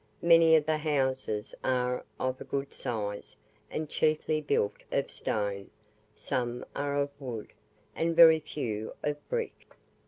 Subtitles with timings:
[0.23, 3.37] Many of the houses are of a good size,
[3.69, 5.69] and chiefly built of stone,
[6.15, 7.53] some are of wood,
[7.95, 9.67] and very few of brick.